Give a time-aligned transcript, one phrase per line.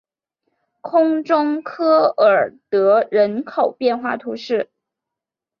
[0.81, 4.71] 空中科尔德人口变化图示